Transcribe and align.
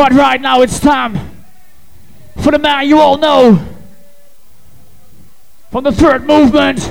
But 0.00 0.14
right 0.14 0.40
now 0.40 0.62
it's 0.62 0.80
time 0.80 1.20
for 2.38 2.52
the 2.52 2.58
man 2.58 2.88
you 2.88 2.98
all 2.98 3.18
know 3.18 3.62
from 5.70 5.84
the 5.84 5.92
third 5.92 6.26
movement, 6.26 6.90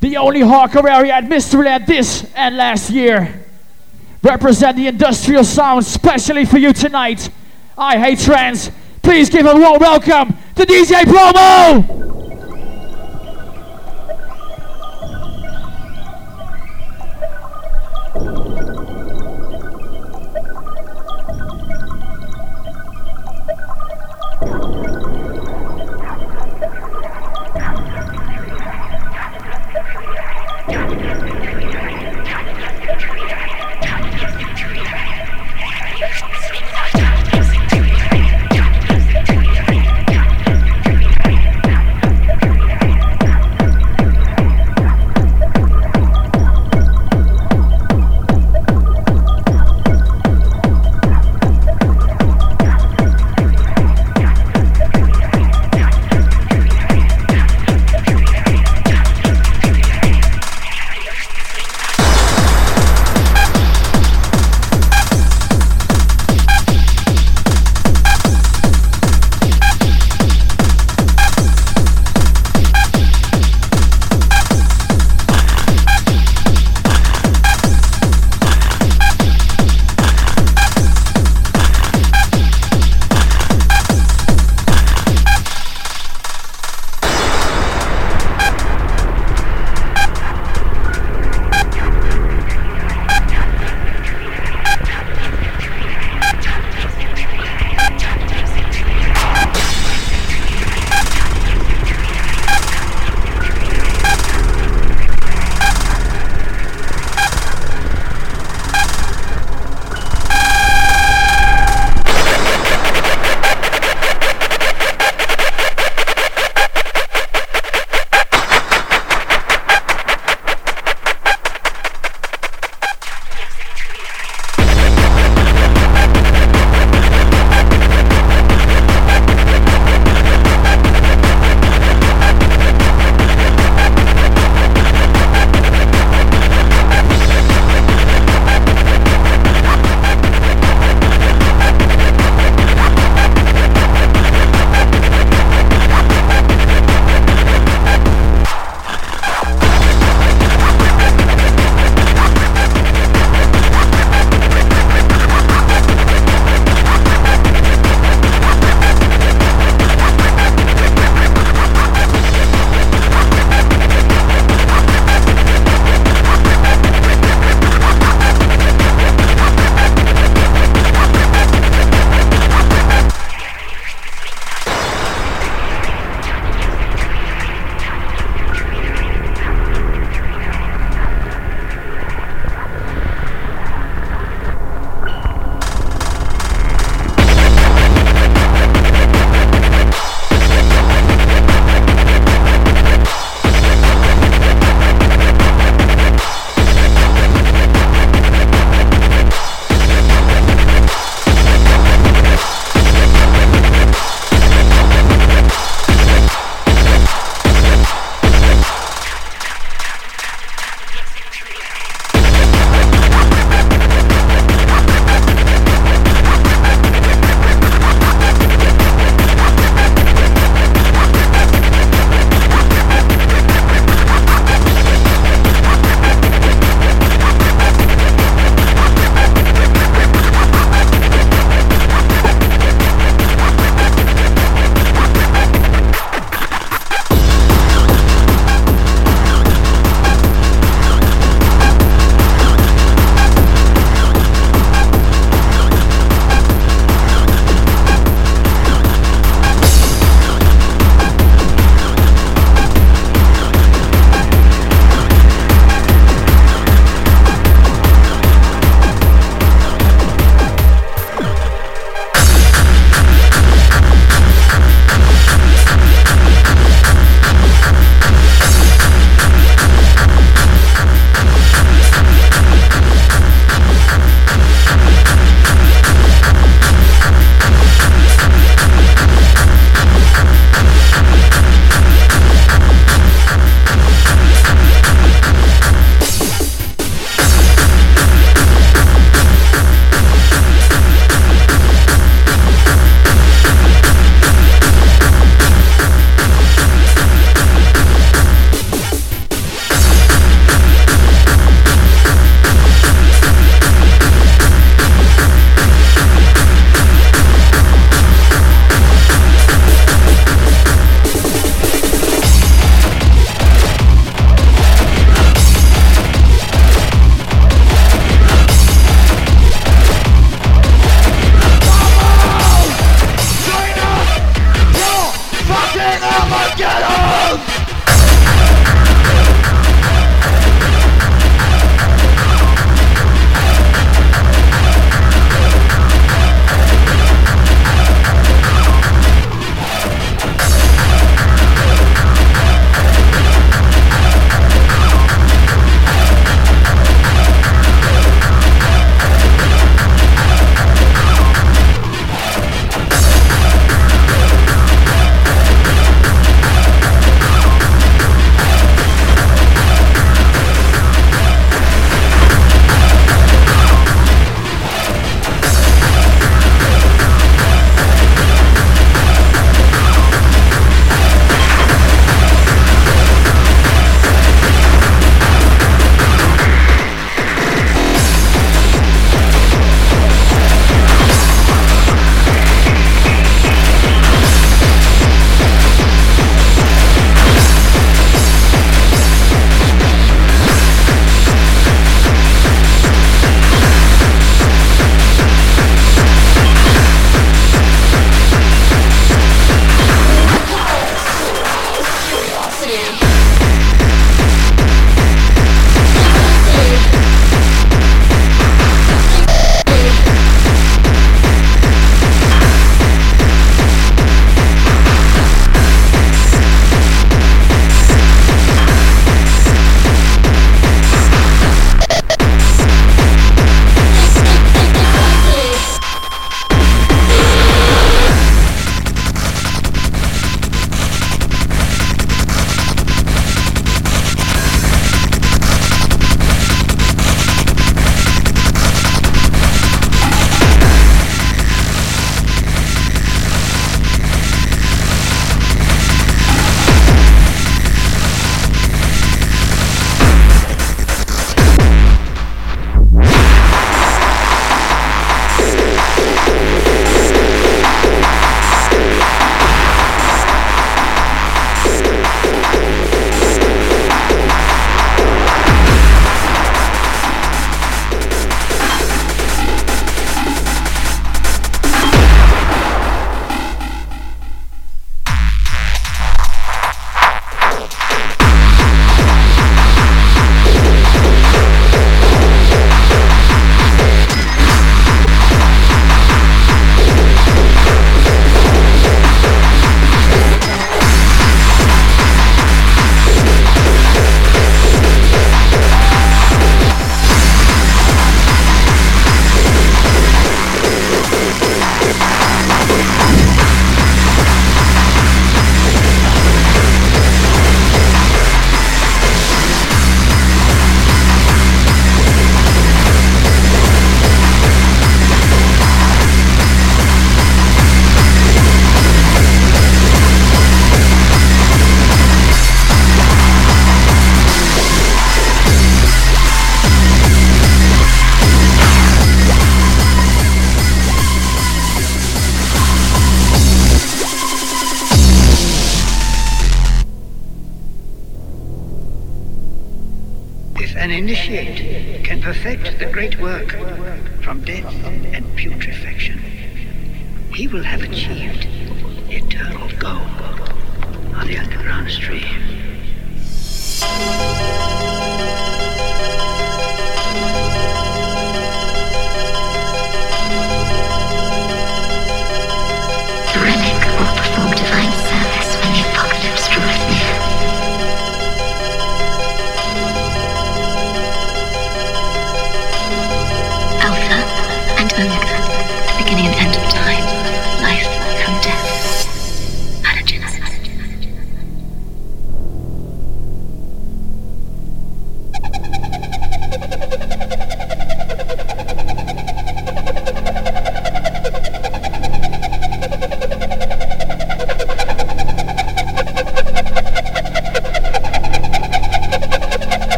the 0.00 0.16
only 0.16 0.40
hardcore 0.40 0.90
area 0.90 1.12
at 1.12 1.26
Mysteryland 1.26 1.86
this 1.86 2.26
and 2.34 2.56
last 2.56 2.90
year. 2.90 3.46
Represent 4.20 4.78
the 4.78 4.88
industrial 4.88 5.44
sound 5.44 5.86
specially 5.86 6.44
for 6.44 6.58
you 6.58 6.72
tonight. 6.72 7.30
I 7.78 8.00
hate 8.00 8.18
trance. 8.18 8.72
Please 9.00 9.30
give 9.30 9.46
a 9.46 9.54
warm 9.54 9.78
welcome 9.78 10.36
to 10.56 10.66
DJ 10.66 11.04
Promo! 11.04 12.09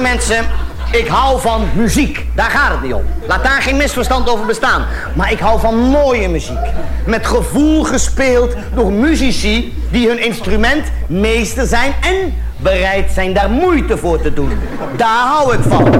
Mensen, 0.00 0.46
ik 0.92 1.06
hou 1.06 1.40
van 1.40 1.68
muziek. 1.74 2.26
Daar 2.34 2.50
gaat 2.50 2.70
het 2.70 2.82
niet 2.82 2.94
om. 2.94 3.04
Laat 3.26 3.44
daar 3.44 3.62
geen 3.62 3.76
misverstand 3.76 4.28
over 4.28 4.46
bestaan. 4.46 4.86
Maar 5.14 5.32
ik 5.32 5.38
hou 5.38 5.60
van 5.60 5.74
mooie 5.76 6.28
muziek. 6.28 6.58
Met 7.06 7.26
gevoel 7.26 7.84
gespeeld 7.84 8.54
door 8.74 8.92
muzici 8.92 9.74
die 9.90 10.08
hun 10.08 10.24
instrument 10.24 10.84
meester 11.06 11.66
zijn 11.66 11.94
en 12.00 12.34
bereid 12.56 13.10
zijn 13.12 13.32
daar 13.32 13.50
moeite 13.50 13.96
voor 13.96 14.20
te 14.22 14.32
doen. 14.32 14.52
Daar 14.96 15.26
hou 15.26 15.54
ik 15.54 15.60
van. 15.68 15.94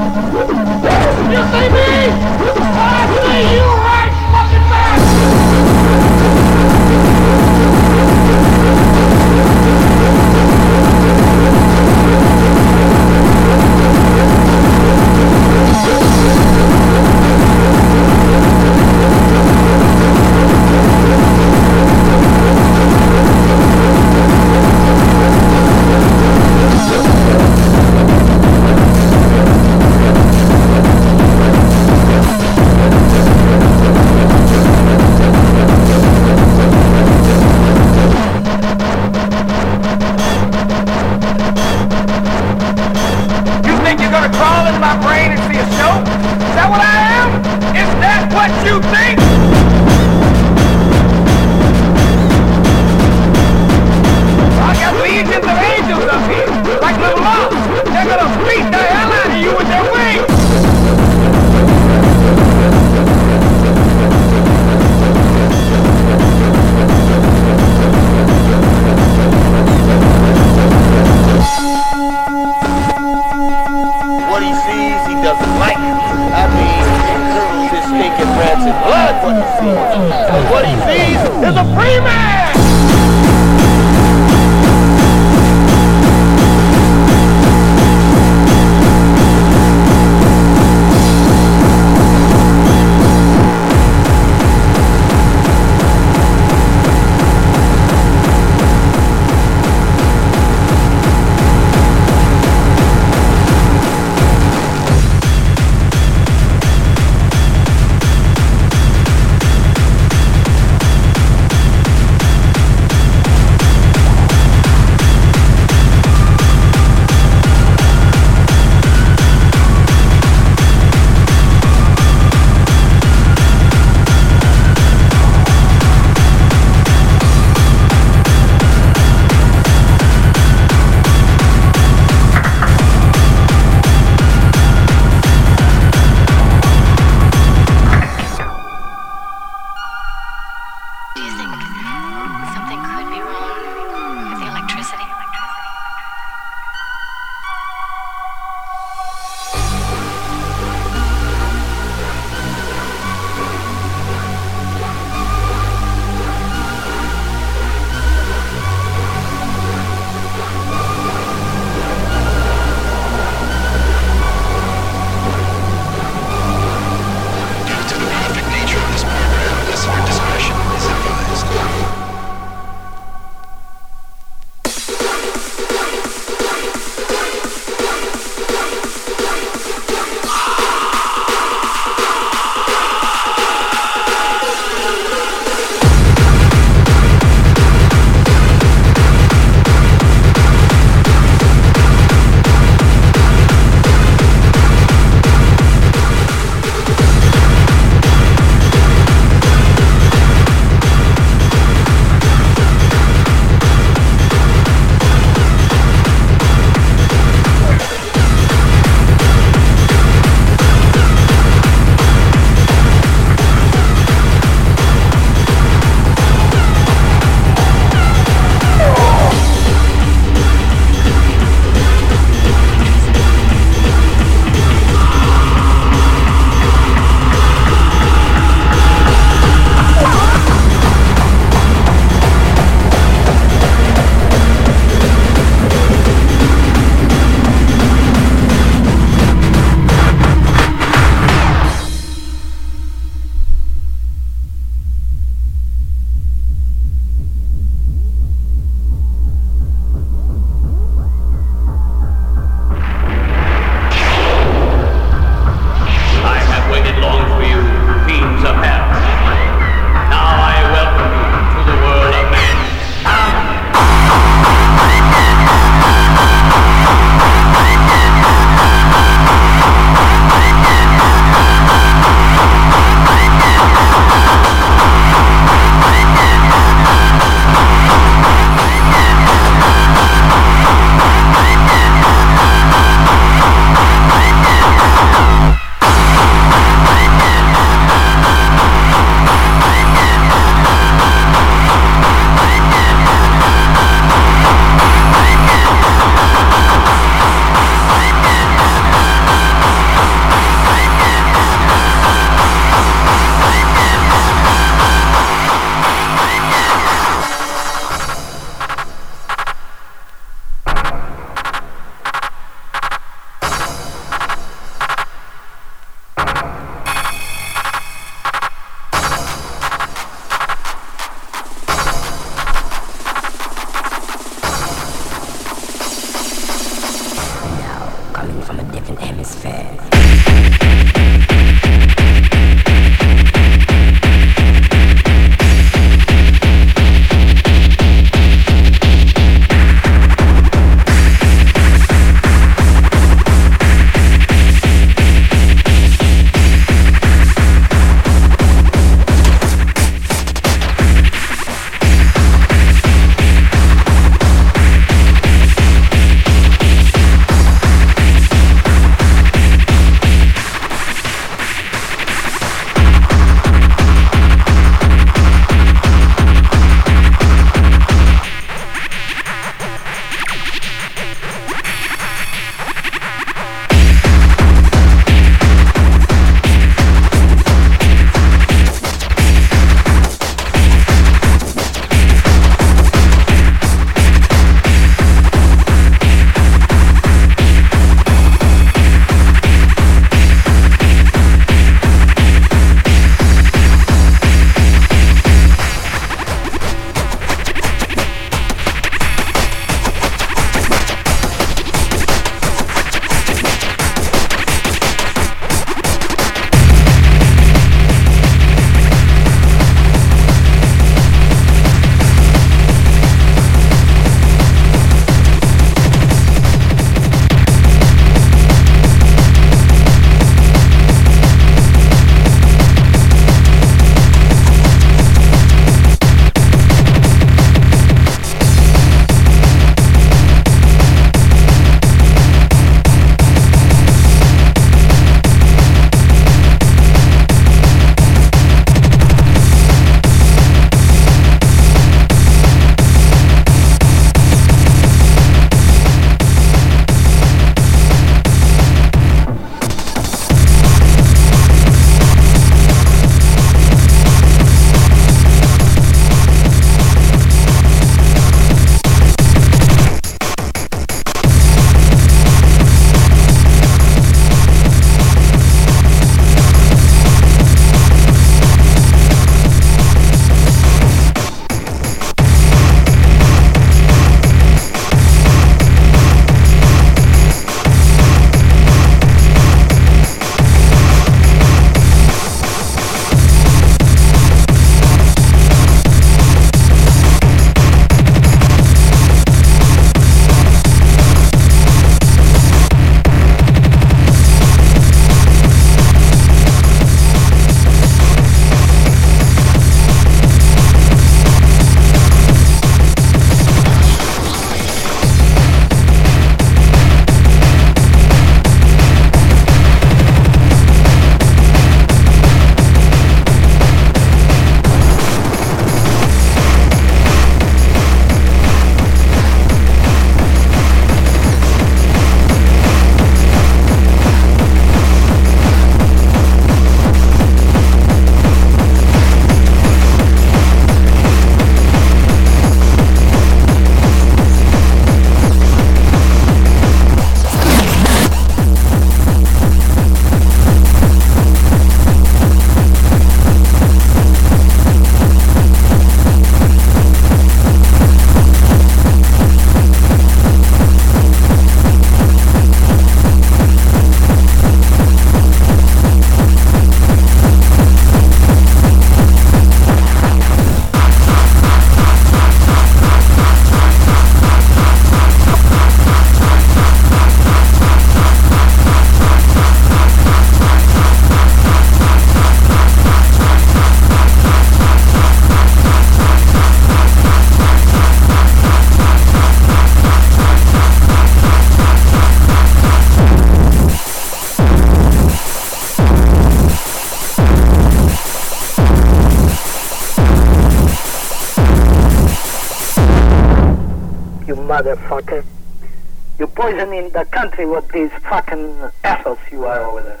Poisoning 596.66 596.90
the 596.90 597.04
country 597.04 597.46
with 597.46 597.68
these 597.68 597.92
fucking 598.10 598.72
assholes 598.82 599.20
you 599.30 599.44
are 599.44 599.60
over 599.60 599.82
there. 599.82 600.00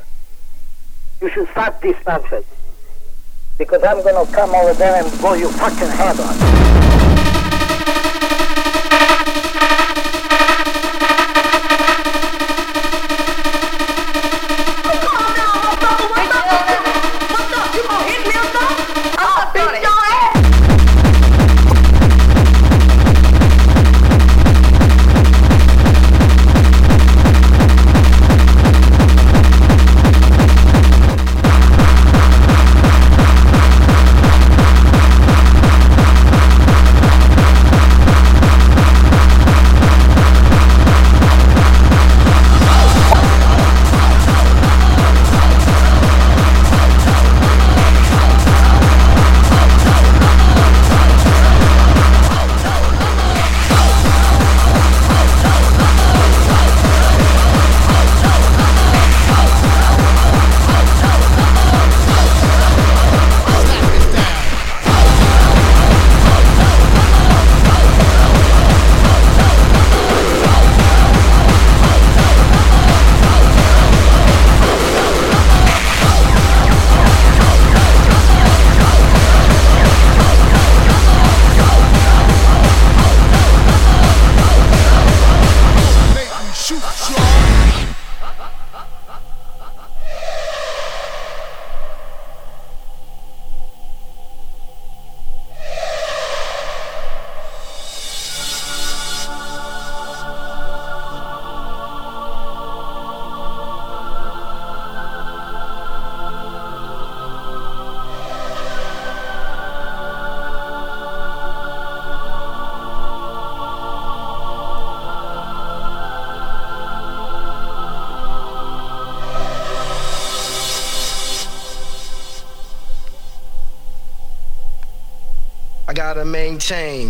You 1.20 1.30
should 1.30 1.48
stop 1.50 1.80
this 1.80 1.96
nonsense. 2.04 2.44
Because 3.56 3.84
I'm 3.84 4.02
gonna 4.02 4.28
come 4.32 4.52
over 4.52 4.74
there 4.74 5.00
and 5.00 5.20
blow 5.20 5.34
your 5.34 5.52
fucking 5.52 5.88
head 5.90 6.18
off. 6.18 6.65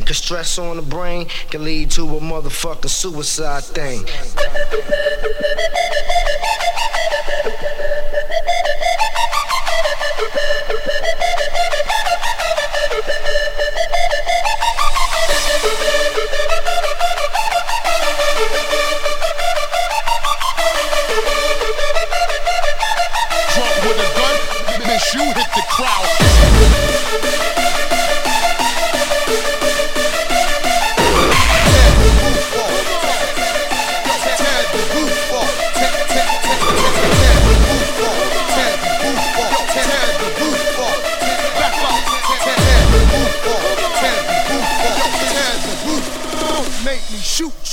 Cause 0.07 0.19
stress 0.19 0.59
on 0.59 0.77
the 0.77 0.83
brain 0.83 1.27
can 1.51 1.65
lead 1.65 1.91
to 1.91 2.03
a 2.03 2.21
motherfucking 2.21 2.89
suicide 2.89 3.65
thing. 3.65 4.05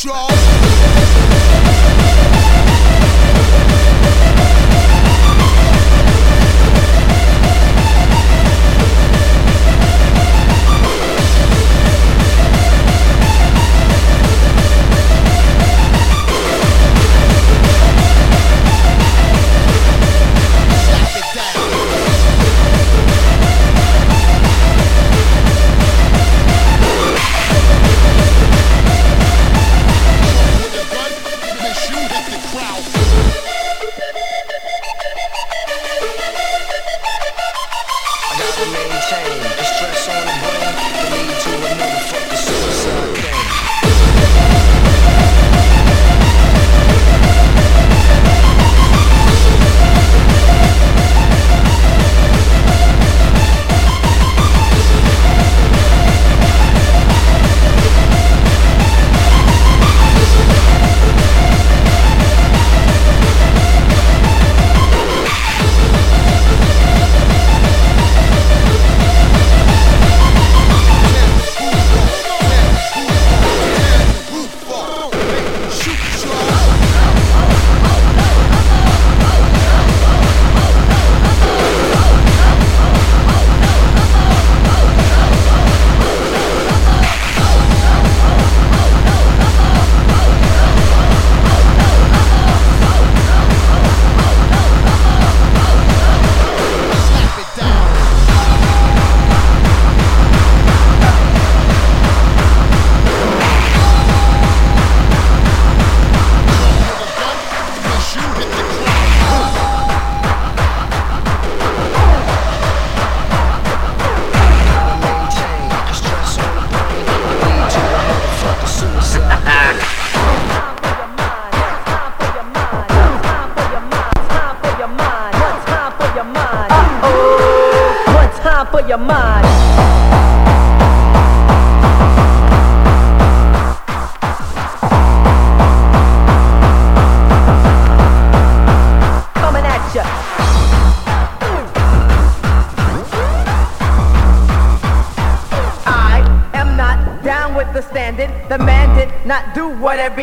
Shoot 0.03 0.32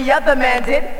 every 0.00 0.12
other 0.12 0.34
man 0.34 0.62
did. 0.62 0.99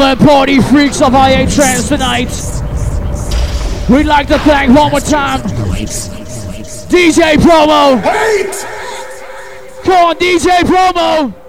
Gentlemen, 0.00 0.26
party 0.26 0.60
freaks 0.62 1.02
of 1.02 1.14
I 1.14 1.32
Hate 1.32 1.50
Trance 1.50 1.88
tonight. 1.88 2.30
We'd 3.90 4.06
like 4.06 4.28
to 4.28 4.38
thank 4.38 4.74
one 4.74 4.92
more 4.92 5.00
time 5.00 5.42
DJ 6.88 7.34
Promo. 7.34 8.02
Come 9.84 10.06
on, 10.06 10.16
DJ 10.16 10.60
Promo. 10.60 11.39